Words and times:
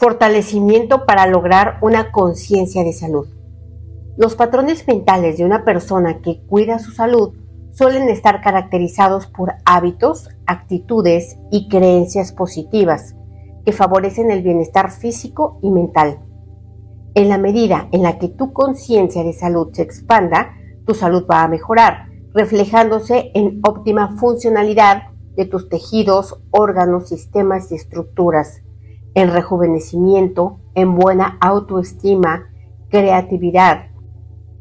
Fortalecimiento 0.00 1.04
para 1.04 1.26
lograr 1.26 1.76
una 1.82 2.10
conciencia 2.10 2.82
de 2.84 2.94
salud. 2.94 3.28
Los 4.16 4.34
patrones 4.34 4.88
mentales 4.88 5.36
de 5.36 5.44
una 5.44 5.62
persona 5.62 6.22
que 6.22 6.40
cuida 6.46 6.78
su 6.78 6.92
salud 6.92 7.34
suelen 7.72 8.08
estar 8.08 8.40
caracterizados 8.40 9.26
por 9.26 9.52
hábitos, 9.66 10.30
actitudes 10.46 11.36
y 11.50 11.68
creencias 11.68 12.32
positivas 12.32 13.14
que 13.66 13.72
favorecen 13.72 14.30
el 14.30 14.42
bienestar 14.42 14.90
físico 14.90 15.58
y 15.62 15.70
mental. 15.70 16.20
En 17.14 17.28
la 17.28 17.36
medida 17.36 17.90
en 17.92 18.02
la 18.02 18.18
que 18.18 18.28
tu 18.28 18.54
conciencia 18.54 19.22
de 19.22 19.34
salud 19.34 19.68
se 19.74 19.82
expanda, 19.82 20.54
tu 20.86 20.94
salud 20.94 21.26
va 21.30 21.42
a 21.42 21.48
mejorar, 21.48 22.06
reflejándose 22.32 23.32
en 23.34 23.60
óptima 23.68 24.16
funcionalidad 24.16 25.10
de 25.36 25.44
tus 25.44 25.68
tejidos, 25.68 26.40
órganos, 26.52 27.10
sistemas 27.10 27.70
y 27.70 27.74
estructuras 27.74 28.62
en 29.14 29.32
rejuvenecimiento, 29.32 30.58
en 30.74 30.94
buena 30.94 31.36
autoestima, 31.40 32.48
creatividad 32.88 33.86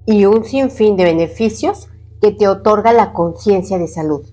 y 0.05 0.25
un 0.25 0.43
sinfín 0.43 0.95
de 0.97 1.03
beneficios 1.03 1.89
que 2.21 2.31
te 2.31 2.47
otorga 2.47 2.93
la 2.93 3.13
conciencia 3.13 3.77
de 3.77 3.88
salud. 3.88 4.25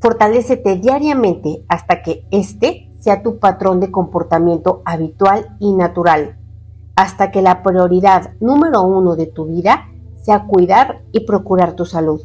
Fortalécete 0.00 0.76
diariamente 0.76 1.64
hasta 1.68 2.02
que 2.02 2.26
este 2.30 2.92
sea 3.00 3.22
tu 3.22 3.38
patrón 3.38 3.80
de 3.80 3.90
comportamiento 3.90 4.82
habitual 4.84 5.56
y 5.60 5.72
natural, 5.72 6.38
hasta 6.96 7.30
que 7.30 7.42
la 7.42 7.62
prioridad 7.62 8.32
número 8.40 8.82
uno 8.82 9.16
de 9.16 9.26
tu 9.26 9.46
vida 9.46 9.88
sea 10.22 10.46
cuidar 10.46 11.02
y 11.12 11.20
procurar 11.20 11.74
tu 11.74 11.84
salud. 11.84 12.20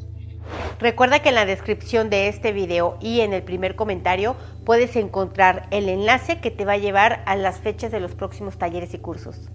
Recuerda 0.79 1.19
que 1.19 1.29
en 1.29 1.35
la 1.35 1.45
descripción 1.45 2.09
de 2.09 2.27
este 2.27 2.51
video 2.51 2.97
y 2.99 3.21
en 3.21 3.33
el 3.33 3.43
primer 3.43 3.75
comentario 3.75 4.35
puedes 4.65 4.95
encontrar 4.95 5.67
el 5.71 5.87
enlace 5.87 6.41
que 6.41 6.51
te 6.51 6.65
va 6.65 6.73
a 6.73 6.77
llevar 6.77 7.23
a 7.25 7.35
las 7.35 7.59
fechas 7.59 7.91
de 7.91 7.99
los 7.99 8.15
próximos 8.15 8.57
talleres 8.57 8.93
y 8.93 8.97
cursos. 8.97 9.49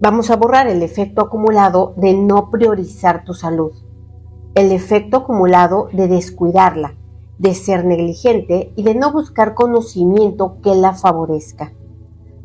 Vamos 0.00 0.30
a 0.30 0.36
borrar 0.36 0.66
el 0.66 0.82
efecto 0.82 1.22
acumulado 1.22 1.94
de 1.96 2.14
no 2.14 2.50
priorizar 2.50 3.24
tu 3.24 3.34
salud, 3.34 3.72
el 4.54 4.72
efecto 4.72 5.18
acumulado 5.18 5.88
de 5.92 6.08
descuidarla, 6.08 6.96
de 7.38 7.54
ser 7.54 7.84
negligente 7.84 8.72
y 8.76 8.82
de 8.82 8.94
no 8.94 9.12
buscar 9.12 9.54
conocimiento 9.54 10.60
que 10.62 10.74
la 10.74 10.94
favorezca. 10.94 11.72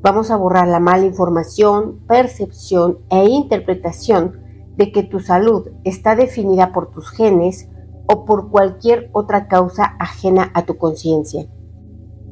Vamos 0.01 0.31
a 0.31 0.37
borrar 0.37 0.67
la 0.67 0.79
mala 0.79 1.05
información, 1.05 1.99
percepción 2.07 2.99
e 3.09 3.25
interpretación 3.25 4.44
de 4.77 4.91
que 4.91 5.03
tu 5.03 5.19
salud 5.19 5.69
está 5.83 6.15
definida 6.15 6.71
por 6.71 6.91
tus 6.91 7.09
genes 7.11 7.69
o 8.07 8.25
por 8.25 8.49
cualquier 8.49 9.09
otra 9.13 9.47
causa 9.47 9.95
ajena 9.99 10.51
a 10.53 10.65
tu 10.65 10.77
conciencia. 10.77 11.47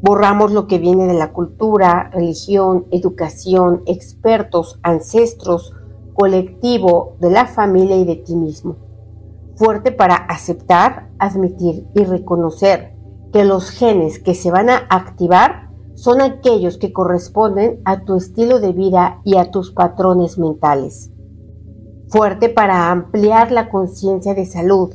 Borramos 0.02 0.52
lo 0.52 0.68
que 0.68 0.80
viene 0.80 1.08
de 1.08 1.14
la 1.14 1.32
cultura, 1.32 2.10
religión, 2.12 2.86
educación, 2.92 3.84
expertos, 3.86 4.80
ancestros, 4.84 5.74
colectivo, 6.14 7.16
de 7.22 7.32
la 7.32 7.48
familia 7.48 7.96
y 7.96 8.04
de 8.04 8.18
ti 8.18 8.36
mismo. 8.36 8.76
Fuerte 9.56 9.92
para 9.92 10.16
aceptar, 10.16 11.10
admitir 11.20 11.88
y 11.96 12.04
reconocer 12.04 12.96
que 13.32 13.46
los 13.46 13.70
genes 13.70 14.20
que 14.20 14.36
se 14.36 14.52
van 14.52 14.70
a 14.70 14.86
activar 14.90 15.70
son 15.96 16.22
aquellos 16.22 16.78
que 16.78 16.92
corresponden 16.92 17.80
a 17.86 18.04
tu 18.04 18.18
estilo 18.18 18.60
de 18.60 18.74
vida 18.74 19.22
y 19.24 19.38
a 19.38 19.52
tus 19.52 19.72
patrones 19.72 20.38
mentales 20.38 21.14
fuerte 22.14 22.48
para 22.48 22.92
ampliar 22.92 23.52
la 23.52 23.70
conciencia 23.70 24.36
de 24.36 24.46
salud, 24.46 24.94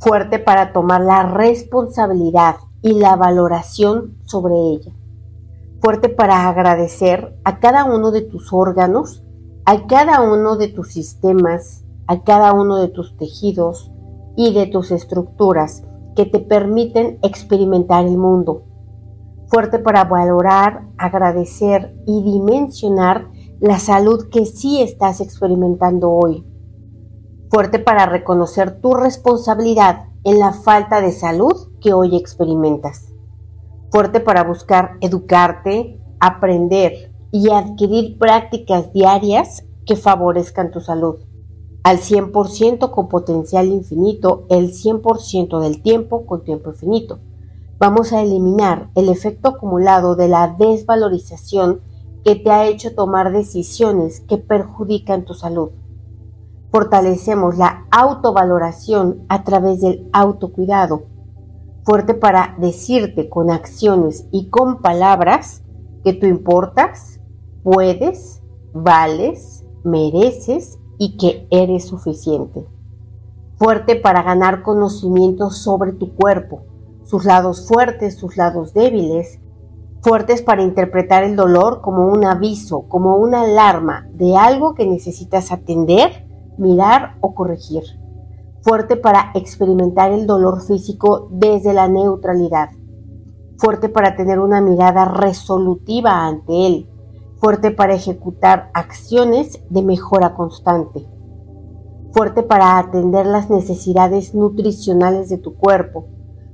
fuerte 0.00 0.38
para 0.38 0.74
tomar 0.74 1.00
la 1.00 1.22
responsabilidad 1.22 2.56
y 2.82 2.92
la 2.92 3.16
valoración 3.16 4.18
sobre 4.26 4.54
ella, 4.54 4.92
fuerte 5.80 6.10
para 6.10 6.46
agradecer 6.46 7.34
a 7.44 7.58
cada 7.58 7.86
uno 7.86 8.10
de 8.10 8.20
tus 8.20 8.52
órganos, 8.52 9.24
a 9.64 9.86
cada 9.86 10.20
uno 10.20 10.58
de 10.58 10.68
tus 10.68 10.92
sistemas, 10.92 11.86
a 12.06 12.22
cada 12.22 12.52
uno 12.52 12.76
de 12.76 12.88
tus 12.88 13.16
tejidos 13.16 13.90
y 14.36 14.52
de 14.52 14.66
tus 14.66 14.90
estructuras 14.90 15.84
que 16.16 16.26
te 16.26 16.40
permiten 16.40 17.18
experimentar 17.22 18.04
el 18.04 18.18
mundo, 18.18 18.64
fuerte 19.46 19.78
para 19.78 20.04
valorar, 20.04 20.82
agradecer 20.98 21.96
y 22.06 22.22
dimensionar 22.22 23.30
la 23.60 23.78
salud 23.78 24.30
que 24.30 24.46
sí 24.46 24.80
estás 24.80 25.20
experimentando 25.20 26.10
hoy. 26.10 26.46
Fuerte 27.50 27.78
para 27.78 28.06
reconocer 28.06 28.80
tu 28.80 28.94
responsabilidad 28.94 30.06
en 30.24 30.38
la 30.38 30.54
falta 30.54 31.02
de 31.02 31.12
salud 31.12 31.68
que 31.78 31.92
hoy 31.92 32.16
experimentas. 32.16 33.12
Fuerte 33.90 34.20
para 34.20 34.44
buscar 34.44 34.92
educarte, 35.02 36.00
aprender 36.20 37.12
y 37.32 37.50
adquirir 37.50 38.16
prácticas 38.18 38.94
diarias 38.94 39.66
que 39.84 39.94
favorezcan 39.94 40.70
tu 40.70 40.80
salud. 40.80 41.16
Al 41.82 41.98
100% 41.98 42.90
con 42.90 43.08
potencial 43.08 43.66
infinito, 43.66 44.46
el 44.48 44.72
100% 44.72 45.60
del 45.60 45.82
tiempo 45.82 46.24
con 46.24 46.44
tiempo 46.44 46.70
infinito. 46.70 47.18
Vamos 47.78 48.14
a 48.14 48.22
eliminar 48.22 48.90
el 48.94 49.10
efecto 49.10 49.50
acumulado 49.50 50.16
de 50.16 50.28
la 50.28 50.48
desvalorización 50.58 51.82
que 52.24 52.36
te 52.36 52.50
ha 52.50 52.66
hecho 52.66 52.94
tomar 52.94 53.32
decisiones 53.32 54.20
que 54.20 54.38
perjudican 54.38 55.24
tu 55.24 55.34
salud. 55.34 55.70
Fortalecemos 56.70 57.56
la 57.58 57.86
autovaloración 57.90 59.24
a 59.28 59.42
través 59.42 59.80
del 59.80 60.08
autocuidado, 60.12 61.04
fuerte 61.84 62.14
para 62.14 62.54
decirte 62.58 63.28
con 63.28 63.50
acciones 63.50 64.28
y 64.30 64.48
con 64.48 64.80
palabras 64.80 65.62
que 66.04 66.12
tú 66.12 66.26
importas, 66.26 67.20
puedes, 67.62 68.42
vales, 68.72 69.64
mereces 69.82 70.78
y 70.98 71.16
que 71.16 71.46
eres 71.50 71.86
suficiente. 71.86 72.66
Fuerte 73.56 73.96
para 73.96 74.22
ganar 74.22 74.62
conocimiento 74.62 75.50
sobre 75.50 75.92
tu 75.92 76.14
cuerpo, 76.14 76.62
sus 77.04 77.24
lados 77.24 77.66
fuertes, 77.66 78.16
sus 78.16 78.36
lados 78.36 78.72
débiles, 78.72 79.40
fuertes 80.02 80.42
para 80.42 80.62
interpretar 80.62 81.24
el 81.24 81.36
dolor 81.36 81.80
como 81.80 82.08
un 82.08 82.24
aviso, 82.24 82.88
como 82.88 83.16
una 83.16 83.42
alarma 83.42 84.06
de 84.14 84.36
algo 84.36 84.74
que 84.74 84.86
necesitas 84.86 85.52
atender, 85.52 86.26
mirar 86.56 87.16
o 87.20 87.34
corregir. 87.34 87.82
Fuerte 88.62 88.96
para 88.96 89.30
experimentar 89.34 90.12
el 90.12 90.26
dolor 90.26 90.62
físico 90.62 91.28
desde 91.30 91.72
la 91.72 91.88
neutralidad. 91.88 92.70
Fuerte 93.58 93.88
para 93.88 94.16
tener 94.16 94.38
una 94.38 94.60
mirada 94.60 95.04
resolutiva 95.04 96.26
ante 96.26 96.66
él. 96.66 96.90
Fuerte 97.36 97.70
para 97.70 97.94
ejecutar 97.94 98.70
acciones 98.74 99.60
de 99.70 99.82
mejora 99.82 100.34
constante. 100.34 101.06
Fuerte 102.12 102.42
para 102.42 102.78
atender 102.78 103.24
las 103.24 103.48
necesidades 103.48 104.34
nutricionales 104.34 105.28
de 105.28 105.38
tu 105.38 105.54
cuerpo 105.56 106.06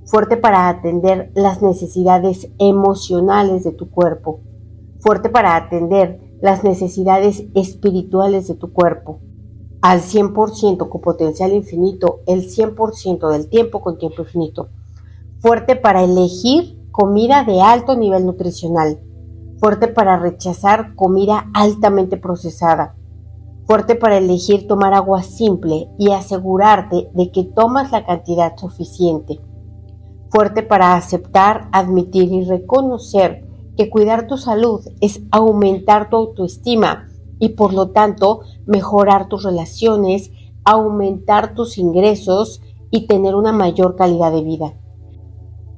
fuerte 0.06 0.36
para 0.36 0.68
atender 0.68 1.32
las 1.34 1.62
necesidades 1.62 2.48
emocionales 2.58 3.64
de 3.64 3.72
tu 3.72 3.90
cuerpo, 3.90 4.40
fuerte 5.00 5.28
para 5.28 5.56
atender 5.56 6.20
las 6.40 6.62
necesidades 6.62 7.44
espirituales 7.54 8.46
de 8.46 8.54
tu 8.54 8.72
cuerpo, 8.72 9.18
al 9.82 10.00
100% 10.00 10.88
con 10.88 11.00
potencial 11.00 11.52
infinito, 11.52 12.20
el 12.26 12.48
100% 12.48 13.30
del 13.30 13.48
tiempo 13.48 13.80
con 13.80 13.98
tiempo 13.98 14.22
infinito, 14.22 14.68
fuerte 15.40 15.74
para 15.74 16.04
elegir 16.04 16.80
comida 16.92 17.42
de 17.42 17.60
alto 17.60 17.96
nivel 17.96 18.26
nutricional, 18.26 19.00
fuerte 19.58 19.88
para 19.88 20.18
rechazar 20.18 20.94
comida 20.94 21.50
altamente 21.52 22.16
procesada, 22.16 22.94
fuerte 23.64 23.96
para 23.96 24.18
elegir 24.18 24.68
tomar 24.68 24.94
agua 24.94 25.24
simple 25.24 25.90
y 25.98 26.12
asegurarte 26.12 27.10
de 27.12 27.32
que 27.32 27.42
tomas 27.42 27.90
la 27.90 28.06
cantidad 28.06 28.56
suficiente 28.56 29.40
fuerte 30.36 30.62
para 30.62 30.96
aceptar, 30.96 31.66
admitir 31.72 32.30
y 32.30 32.44
reconocer 32.44 33.48
que 33.74 33.88
cuidar 33.88 34.26
tu 34.26 34.36
salud 34.36 34.86
es 35.00 35.22
aumentar 35.30 36.10
tu 36.10 36.16
autoestima 36.16 37.08
y 37.38 37.54
por 37.54 37.72
lo 37.72 37.88
tanto 37.92 38.40
mejorar 38.66 39.30
tus 39.30 39.44
relaciones, 39.44 40.30
aumentar 40.62 41.54
tus 41.54 41.78
ingresos 41.78 42.60
y 42.90 43.06
tener 43.06 43.34
una 43.34 43.52
mayor 43.52 43.96
calidad 43.96 44.30
de 44.30 44.42
vida. 44.42 44.74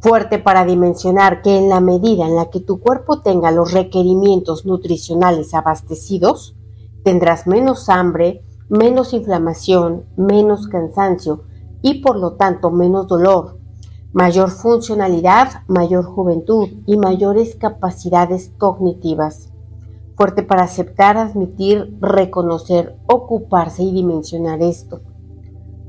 Fuerte 0.00 0.40
para 0.40 0.64
dimensionar 0.64 1.40
que 1.40 1.56
en 1.56 1.68
la 1.68 1.78
medida 1.78 2.26
en 2.26 2.34
la 2.34 2.50
que 2.50 2.58
tu 2.58 2.80
cuerpo 2.80 3.20
tenga 3.20 3.52
los 3.52 3.70
requerimientos 3.70 4.66
nutricionales 4.66 5.54
abastecidos, 5.54 6.56
tendrás 7.04 7.46
menos 7.46 7.88
hambre, 7.88 8.42
menos 8.68 9.12
inflamación, 9.12 10.06
menos 10.16 10.66
cansancio 10.66 11.44
y 11.80 12.02
por 12.02 12.16
lo 12.16 12.32
tanto 12.32 12.72
menos 12.72 13.06
dolor, 13.06 13.57
mayor 14.18 14.50
funcionalidad, 14.50 15.62
mayor 15.68 16.04
juventud 16.04 16.68
y 16.86 16.96
mayores 16.96 17.54
capacidades 17.54 18.50
cognitivas. 18.58 19.52
Fuerte 20.16 20.42
para 20.42 20.64
aceptar, 20.64 21.16
admitir, 21.16 21.96
reconocer, 22.00 22.98
ocuparse 23.06 23.84
y 23.84 23.92
dimensionar 23.92 24.60
esto. 24.60 25.02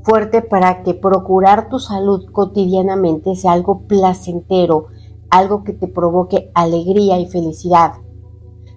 Fuerte 0.04 0.42
para 0.42 0.84
que 0.84 0.94
procurar 0.94 1.68
tu 1.68 1.80
salud 1.80 2.30
cotidianamente 2.30 3.34
sea 3.34 3.50
algo 3.50 3.80
placentero, 3.88 4.86
algo 5.28 5.64
que 5.64 5.72
te 5.72 5.88
provoque 5.88 6.52
alegría 6.54 7.18
y 7.18 7.26
felicidad. 7.26 7.94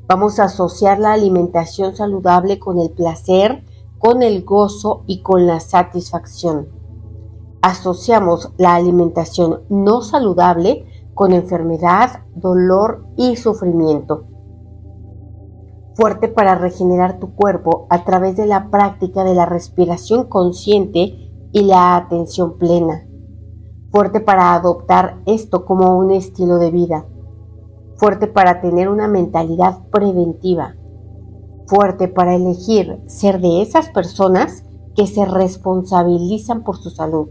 Vamos 0.08 0.40
a 0.40 0.46
asociar 0.46 0.98
la 0.98 1.14
alimentación 1.14 1.96
saludable 1.96 2.58
con 2.58 2.80
el 2.80 2.90
placer, 2.90 3.64
con 4.00 4.24
el 4.24 4.44
gozo 4.44 5.04
y 5.06 5.22
con 5.22 5.46
la 5.46 5.60
satisfacción. 5.60 6.73
Asociamos 7.64 8.52
la 8.58 8.76
alimentación 8.76 9.62
no 9.70 10.02
saludable 10.02 10.86
con 11.14 11.32
enfermedad, 11.32 12.26
dolor 12.36 13.06
y 13.16 13.38
sufrimiento. 13.38 14.26
Fuerte 15.96 16.28
para 16.28 16.56
regenerar 16.56 17.20
tu 17.20 17.34
cuerpo 17.36 17.88
a 17.90 18.04
través 18.04 18.36
de 18.36 18.48
la 18.48 18.70
práctica 18.70 19.24
de 19.24 19.34
la 19.34 19.46
respiración 19.46 20.26
consciente 20.26 21.32
y 21.54 21.62
la 21.62 21.96
atención 21.96 22.58
plena. 22.58 23.08
Fuerte 23.94 24.20
para 24.20 24.56
adoptar 24.56 25.22
esto 25.26 25.64
como 25.64 25.98
un 25.98 26.12
estilo 26.12 26.58
de 26.58 26.70
vida. 26.70 27.06
Fuerte 27.96 28.28
para 28.28 28.60
tener 28.60 28.90
una 28.90 29.08
mentalidad 29.08 29.88
preventiva. 29.90 30.76
Fuerte 31.68 32.10
para 32.10 32.36
elegir 32.36 33.02
ser 33.06 33.40
de 33.40 33.62
esas 33.62 33.88
personas 33.88 34.66
que 34.98 35.08
se 35.08 35.24
responsabilizan 35.24 36.66
por 36.66 36.76
su 36.76 36.90
salud. 36.90 37.30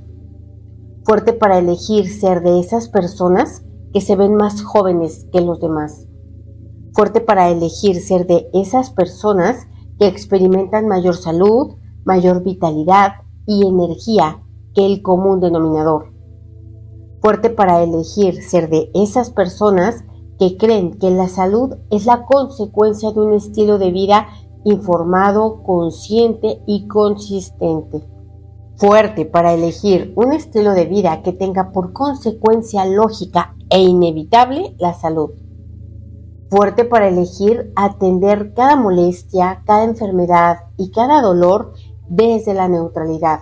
Fuerte 1.04 1.32
para 1.32 1.58
elegir 1.58 2.08
ser 2.08 2.43
de 2.44 2.60
esas 2.60 2.88
personas 2.88 3.64
que 3.93 4.00
se 4.00 4.14
ven 4.14 4.37
más 4.37 4.62
jóvenes 4.62 5.26
que 5.32 5.40
los 5.40 5.58
demás. 5.58 6.06
Fuerte 6.93 7.20
para 7.20 7.50
elegir 7.50 8.00
ser 8.00 8.28
de 8.28 8.49
esas 8.54 8.90
personas 8.90 9.66
que 9.99 10.06
experimentan 10.06 10.87
mayor 10.87 11.16
salud, 11.16 11.75
mayor 12.04 12.44
vitalidad 12.44 13.14
y 13.46 13.66
energía 13.66 14.44
que 14.75 14.87
el 14.87 15.02
común 15.02 15.40
denominador. 15.40 16.12
Fuerte 17.20 17.50
para 17.50 17.82
elegir 17.82 18.40
ser 18.40 18.70
de 18.70 18.88
esas 18.94 19.31
personas 19.31 20.04
que 20.38 20.56
creen 20.56 20.99
que 21.00 21.10
la 21.10 21.28
salud 21.28 21.78
es 21.90 22.06
la 22.06 22.26
consecuencia 22.26 23.10
de 23.10 23.20
un 23.20 23.32
estilo 23.32 23.78
de 23.78 23.90
vida 23.90 24.28
informado, 24.64 25.64
consciente 25.64 26.62
y 26.64 26.87
consistente 26.87 28.12
fuerte 28.76 29.24
para 29.26 29.52
elegir 29.52 30.12
un 30.16 30.32
estilo 30.32 30.72
de 30.72 30.86
vida 30.86 31.22
que 31.22 31.32
tenga 31.32 31.72
por 31.72 31.92
consecuencia 31.92 32.84
lógica 32.84 33.54
e 33.70 33.80
inevitable 33.80 34.74
la 34.78 34.94
salud. 34.94 35.30
Fuerte 36.50 36.84
para 36.84 37.08
elegir 37.08 37.72
atender 37.76 38.52
cada 38.54 38.76
molestia, 38.76 39.62
cada 39.64 39.84
enfermedad 39.84 40.58
y 40.76 40.90
cada 40.90 41.22
dolor 41.22 41.72
desde 42.08 42.52
la 42.52 42.69
neutralidad. 42.69 43.40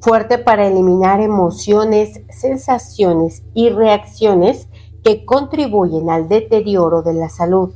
Fuerte 0.00 0.38
para 0.38 0.66
eliminar 0.66 1.20
emociones, 1.20 2.22
sensaciones 2.30 3.44
y 3.54 3.68
reacciones 3.68 4.68
que 5.04 5.24
contribuyen 5.24 6.10
al 6.10 6.28
deterioro 6.28 7.02
de 7.02 7.14
la 7.14 7.28
salud, 7.28 7.74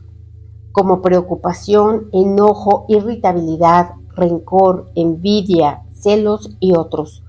como 0.72 1.00
preocupación, 1.00 2.08
enojo, 2.12 2.86
irritabilidad, 2.88 3.92
rencor, 4.16 4.90
envidia, 4.96 5.83
celos 6.04 6.54
y 6.60 6.76
otros. 6.76 7.24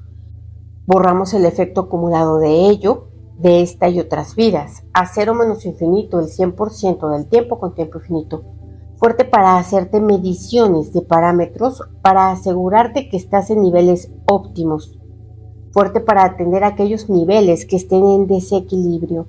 Borramos 0.85 1.33
el 1.33 1.45
efecto 1.45 1.81
acumulado 1.81 2.39
de 2.39 2.67
ello, 2.67 3.07
de 3.39 3.61
esta 3.61 3.87
y 3.87 3.99
otras 3.99 4.35
vidas, 4.35 4.83
a 4.93 5.05
cero 5.07 5.33
menos 5.33 5.65
infinito 5.65 6.19
el 6.19 6.27
100% 6.27 7.09
del 7.09 7.27
tiempo 7.27 7.57
con 7.57 7.73
tiempo 7.73 7.99
infinito. 7.99 8.43
Fuerte 8.97 9.23
para 9.23 9.57
hacerte 9.57 9.99
mediciones 10.01 10.93
de 10.93 11.01
parámetros 11.01 11.83
para 12.01 12.31
asegurarte 12.31 13.09
que 13.09 13.17
estás 13.17 13.49
en 13.49 13.61
niveles 13.61 14.11
óptimos. 14.25 14.99
Fuerte 15.71 16.01
para 16.01 16.25
atender 16.25 16.63
aquellos 16.63 17.09
niveles 17.09 17.65
que 17.65 17.77
estén 17.77 18.05
en 18.05 18.27
desequilibrio. 18.27 19.27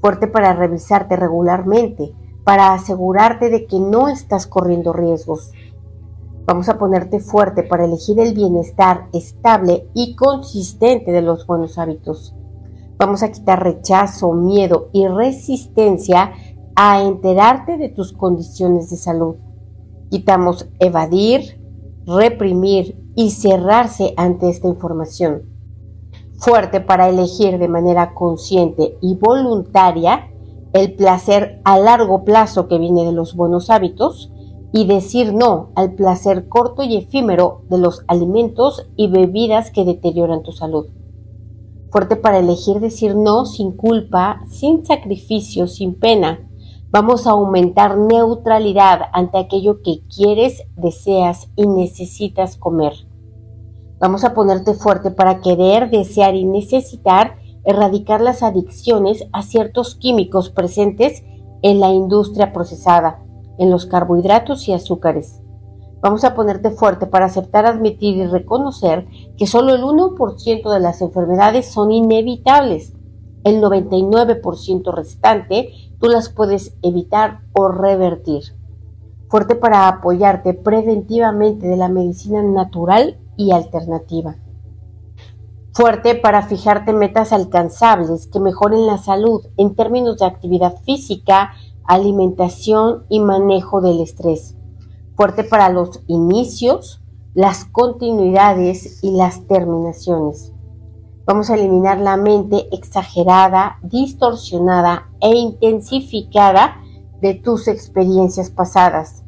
Fuerte 0.00 0.28
para 0.28 0.52
revisarte 0.52 1.16
regularmente, 1.16 2.14
para 2.44 2.74
asegurarte 2.74 3.48
de 3.50 3.66
que 3.66 3.80
no 3.80 4.08
estás 4.08 4.46
corriendo 4.46 4.92
riesgos 4.92 5.50
Vamos 6.46 6.68
a 6.68 6.78
ponerte 6.78 7.18
fuerte 7.18 7.64
para 7.64 7.86
elegir 7.86 8.20
el 8.20 8.32
bienestar 8.32 9.08
estable 9.12 9.88
y 9.94 10.14
consistente 10.14 11.10
de 11.10 11.20
los 11.20 11.44
buenos 11.44 11.76
hábitos. 11.76 12.36
Vamos 12.98 13.24
a 13.24 13.32
quitar 13.32 13.64
rechazo, 13.64 14.32
miedo 14.32 14.88
y 14.92 15.08
resistencia 15.08 16.34
a 16.76 17.02
enterarte 17.02 17.78
de 17.78 17.88
tus 17.88 18.12
condiciones 18.12 18.90
de 18.90 18.96
salud. 18.96 19.34
Quitamos 20.08 20.68
evadir, 20.78 21.60
reprimir 22.06 22.96
y 23.16 23.30
cerrarse 23.30 24.14
ante 24.16 24.48
esta 24.48 24.68
información. 24.68 25.42
Fuerte 26.38 26.80
para 26.80 27.08
elegir 27.08 27.58
de 27.58 27.66
manera 27.66 28.14
consciente 28.14 28.98
y 29.00 29.16
voluntaria 29.16 30.30
el 30.72 30.94
placer 30.94 31.60
a 31.64 31.76
largo 31.76 32.24
plazo 32.24 32.68
que 32.68 32.78
viene 32.78 33.04
de 33.04 33.12
los 33.12 33.34
buenos 33.34 33.68
hábitos 33.68 34.30
y 34.76 34.84
decir 34.84 35.32
no 35.32 35.70
al 35.74 35.94
placer 35.94 36.48
corto 36.48 36.82
y 36.82 36.98
efímero 36.98 37.62
de 37.70 37.78
los 37.78 38.04
alimentos 38.08 38.86
y 38.94 39.08
bebidas 39.08 39.70
que 39.70 39.86
deterioran 39.86 40.42
tu 40.42 40.52
salud. 40.52 40.88
Fuerte 41.90 42.16
para 42.16 42.40
elegir 42.40 42.80
decir 42.80 43.16
no 43.16 43.46
sin 43.46 43.72
culpa, 43.72 44.42
sin 44.50 44.84
sacrificio, 44.84 45.66
sin 45.66 45.94
pena. 45.94 46.46
Vamos 46.90 47.26
a 47.26 47.30
aumentar 47.30 47.96
neutralidad 47.96 49.00
ante 49.14 49.38
aquello 49.38 49.80
que 49.80 50.02
quieres, 50.14 50.64
deseas 50.76 51.48
y 51.56 51.66
necesitas 51.66 52.58
comer. 52.58 52.92
Vamos 53.98 54.24
a 54.24 54.34
ponerte 54.34 54.74
fuerte 54.74 55.10
para 55.10 55.40
querer, 55.40 55.88
desear 55.88 56.34
y 56.34 56.44
necesitar 56.44 57.38
erradicar 57.64 58.20
las 58.20 58.42
adicciones 58.42 59.26
a 59.32 59.40
ciertos 59.40 59.94
químicos 59.94 60.50
presentes 60.50 61.24
en 61.62 61.80
la 61.80 61.94
industria 61.94 62.52
procesada 62.52 63.25
en 63.58 63.70
los 63.70 63.86
carbohidratos 63.86 64.68
y 64.68 64.72
azúcares. 64.72 65.40
Vamos 66.00 66.24
a 66.24 66.34
ponerte 66.34 66.70
fuerte 66.70 67.06
para 67.06 67.26
aceptar, 67.26 67.66
admitir 67.66 68.16
y 68.16 68.26
reconocer 68.26 69.06
que 69.36 69.46
solo 69.46 69.74
el 69.74 69.82
1% 69.82 70.72
de 70.72 70.80
las 70.80 71.00
enfermedades 71.00 71.66
son 71.66 71.90
inevitables. 71.90 72.92
El 73.44 73.62
99% 73.62 74.92
restante 74.94 75.70
tú 75.98 76.08
las 76.08 76.28
puedes 76.28 76.76
evitar 76.82 77.40
o 77.52 77.68
revertir. 77.68 78.42
Fuerte 79.28 79.56
para 79.56 79.88
apoyarte 79.88 80.54
preventivamente 80.54 81.66
de 81.66 81.76
la 81.76 81.88
medicina 81.88 82.42
natural 82.42 83.18
y 83.36 83.52
alternativa. 83.52 84.36
Fuerte 85.72 86.14
para 86.14 86.42
fijarte 86.42 86.92
metas 86.92 87.32
alcanzables 87.32 88.28
que 88.28 88.40
mejoren 88.40 88.86
la 88.86 88.98
salud 88.98 89.46
en 89.56 89.74
términos 89.74 90.18
de 90.18 90.26
actividad 90.26 90.76
física, 90.84 91.52
alimentación 91.86 93.04
y 93.08 93.20
manejo 93.20 93.80
del 93.80 94.00
estrés. 94.00 94.56
Fuerte 95.14 95.44
para 95.44 95.68
los 95.68 96.02
inicios, 96.06 97.02
las 97.34 97.64
continuidades 97.64 99.02
y 99.02 99.10
las 99.10 99.46
terminaciones. 99.46 100.52
Vamos 101.26 101.50
a 101.50 101.54
eliminar 101.54 101.98
la 101.98 102.16
mente 102.16 102.68
exagerada, 102.72 103.78
distorsionada 103.82 105.10
e 105.20 105.34
intensificada 105.34 106.76
de 107.20 107.34
tus 107.34 107.66
experiencias 107.66 108.50
pasadas. 108.50 109.24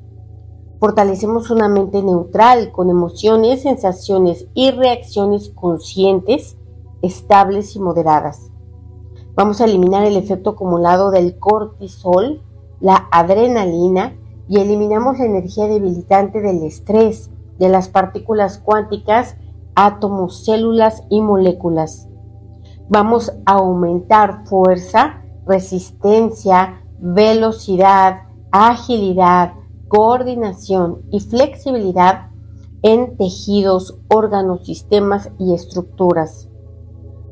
Fortalecemos 0.78 1.50
una 1.50 1.68
mente 1.68 2.02
neutral 2.02 2.71
con 2.71 2.88
emociones, 2.88 3.62
sensaciones 3.62 4.47
y 4.54 4.71
reacciones 4.71 5.50
conscientes, 5.50 6.56
estables 7.02 7.75
y 7.75 7.80
moderadas. 7.80 8.52
Vamos 9.35 9.61
a 9.61 9.64
eliminar 9.64 10.04
el 10.04 10.16
efecto 10.16 10.50
acumulado 10.50 11.11
del 11.11 11.38
cortisol, 11.38 12.42
la 12.80 13.08
adrenalina 13.11 14.14
y 14.49 14.58
eliminamos 14.58 15.18
la 15.18 15.26
energía 15.26 15.66
debilitante 15.66 16.40
del 16.40 16.62
estrés, 16.62 17.30
de 17.58 17.68
las 17.68 17.88
partículas 17.88 18.58
cuánticas, 18.58 19.37
átomos, 19.75 20.44
células 20.44 21.02
y 21.11 21.20
moléculas. 21.20 22.08
Vamos 22.88 23.32
a 23.44 23.54
aumentar 23.54 24.47
fuerza, 24.47 25.23
resistencia, 25.47 26.82
velocidad, 26.99 28.23
agilidad, 28.50 29.54
coordinación 29.88 31.02
y 31.11 31.20
flexibilidad 31.20 32.30
en 32.82 33.16
tejidos, 33.16 33.99
órganos, 34.08 34.64
sistemas 34.64 35.30
y 35.38 35.54
estructuras. 35.54 36.49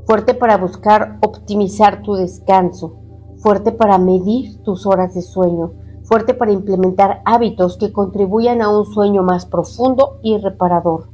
Fuerte 0.07 0.35
para 0.35 0.57
buscar 0.57 1.19
optimizar 1.23 2.03
tu 2.03 2.15
descanso 2.15 3.06
fuerte 3.47 3.71
para 3.71 3.97
medir 3.99 4.61
tus 4.65 4.87
horas 4.87 5.15
de 5.15 5.23
sueño, 5.23 5.71
fuerte 6.03 6.35
para 6.35 6.51
implementar 6.51 7.23
hábitos 7.25 7.77
que 7.77 7.93
contribuyan 7.93 8.61
a 8.61 8.77
un 8.77 8.87
sueño 8.87 9.23
más 9.23 9.47
profundo 9.47 10.19
y 10.25 10.37
reparador, 10.37 11.11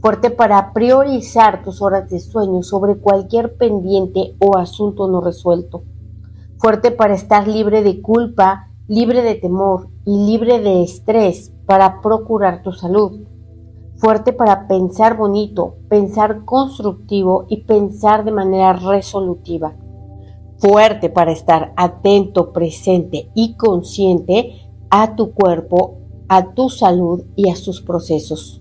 fuerte 0.00 0.30
para 0.30 0.72
priorizar 0.72 1.62
tus 1.62 1.80
horas 1.80 2.10
de 2.10 2.18
sueño 2.18 2.64
sobre 2.64 2.96
cualquier 2.96 3.56
pendiente 3.56 4.34
o 4.40 4.58
asunto 4.58 5.06
no 5.06 5.20
resuelto, 5.20 5.84
fuerte 6.58 6.90
para 6.90 7.14
estar 7.14 7.46
libre 7.46 7.84
de 7.84 8.02
culpa, 8.02 8.72
libre 8.88 9.22
de 9.22 9.36
temor 9.36 9.90
y 10.04 10.26
libre 10.26 10.58
de 10.58 10.82
estrés 10.82 11.52
para 11.66 12.00
procurar 12.00 12.64
tu 12.64 12.72
salud, 12.72 13.28
fuerte 13.94 14.32
para 14.32 14.66
pensar 14.66 15.16
bonito, 15.16 15.76
pensar 15.88 16.44
constructivo 16.44 17.46
y 17.48 17.58
pensar 17.58 18.24
de 18.24 18.32
manera 18.32 18.72
resolutiva 18.72 19.76
fuerte 20.58 21.10
para 21.10 21.32
estar 21.32 21.72
atento, 21.76 22.52
presente 22.52 23.30
y 23.34 23.54
consciente 23.54 24.68
a 24.90 25.16
tu 25.16 25.32
cuerpo, 25.32 25.98
a 26.28 26.54
tu 26.54 26.70
salud 26.70 27.24
y 27.36 27.50
a 27.50 27.56
sus 27.56 27.82
procesos. 27.82 28.60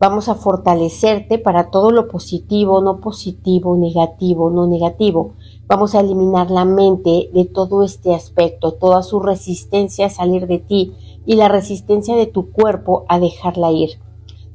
Vamos 0.00 0.30
a 0.30 0.34
fortalecerte 0.34 1.38
para 1.38 1.70
todo 1.70 1.90
lo 1.90 2.08
positivo, 2.08 2.80
no 2.80 3.00
positivo, 3.00 3.76
negativo, 3.76 4.48
no 4.50 4.66
negativo. 4.66 5.34
Vamos 5.66 5.94
a 5.94 6.00
eliminar 6.00 6.50
la 6.50 6.64
mente 6.64 7.28
de 7.34 7.44
todo 7.44 7.82
este 7.82 8.14
aspecto, 8.14 8.72
toda 8.72 9.02
su 9.02 9.20
resistencia 9.20 10.06
a 10.06 10.10
salir 10.10 10.46
de 10.46 10.58
ti 10.58 10.94
y 11.26 11.34
la 11.34 11.48
resistencia 11.48 12.16
de 12.16 12.26
tu 12.26 12.50
cuerpo 12.50 13.04
a 13.08 13.20
dejarla 13.20 13.72
ir. 13.72 13.90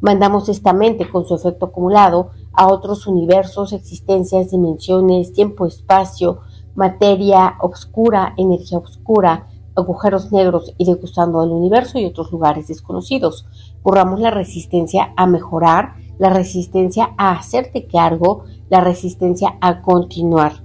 Mandamos 0.02 0.50
esta 0.50 0.74
mente 0.74 1.10
con 1.10 1.26
su 1.26 1.36
efecto 1.36 1.68
acumulado 1.68 2.32
a 2.52 2.68
otros 2.68 3.06
universos, 3.06 3.72
existencias, 3.72 4.50
dimensiones, 4.50 5.32
tiempo, 5.32 5.68
espacio, 5.68 6.40
materia 6.76 7.56
oscura, 7.60 8.34
energía 8.38 8.78
oscura, 8.78 9.48
agujeros 9.76 10.32
negros 10.32 10.74
y 10.78 10.86
degustando 10.86 11.44
el 11.44 11.52
universo 11.52 12.00
y 12.00 12.06
otros 12.06 12.32
lugares 12.32 12.68
desconocidos. 12.68 13.46
Borramos 13.84 14.20
la 14.20 14.32
resistencia 14.32 15.14
a 15.16 15.26
mejorar, 15.26 15.96
la 16.18 16.30
resistencia 16.30 17.14
a 17.18 17.32
hacerte 17.32 17.88
cargo, 17.88 18.46
la 18.70 18.82
resistencia 18.82 19.58
a 19.62 19.82
continuar. 19.82 20.64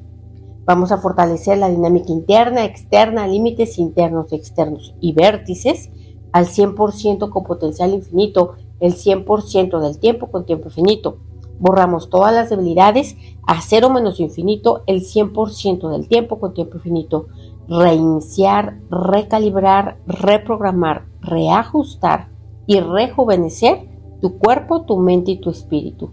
Vamos 0.65 0.93
a 0.93 0.99
fortalecer 0.99 1.59
la 1.59 1.69
dinámica 1.69 2.13
interna, 2.13 2.65
externa, 2.65 3.27
límites 3.27 3.79
internos, 3.79 4.33
externos 4.33 4.95
y 5.01 5.13
vértices 5.13 5.91
al 6.33 6.47
100% 6.47 7.31
con 7.31 7.45
potencial 7.45 7.93
infinito, 7.93 8.55
el 8.79 8.95
100% 8.95 9.81
del 9.81 9.99
tiempo 9.99 10.31
con 10.31 10.47
tiempo 10.47 10.69
infinito 10.69 11.19
borramos 11.61 12.11
todas 12.11 12.35
las 12.35 12.51
debilidades 12.51 13.17
a 13.47 13.61
cero 13.61 13.91
menos 13.91 14.19
infinito 14.19 14.83
el 14.87 15.03
100% 15.03 15.91
del 15.91 16.09
tiempo 16.09 16.41
con 16.41 16.55
tiempo 16.55 16.79
infinito. 16.79 17.29
Reiniciar, 17.69 18.81
recalibrar, 18.91 19.99
reprogramar, 20.07 21.05
reajustar 21.21 22.31
y 22.67 22.81
rejuvenecer 22.81 23.89
tu 24.21 24.39
cuerpo, 24.39 24.83
tu 24.83 24.97
mente 24.99 25.33
y 25.33 25.41
tu 25.41 25.51
espíritu. 25.51 26.11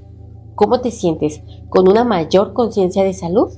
¿Cómo 0.55 0.81
te 0.81 0.91
sientes? 0.91 1.41
¿Con 1.69 1.87
una 1.87 2.03
mayor 2.03 2.53
conciencia 2.53 3.03
de 3.03 3.13
salud? 3.13 3.49